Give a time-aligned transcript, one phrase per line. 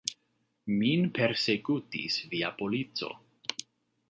[0.79, 3.13] Min persekutis via polico.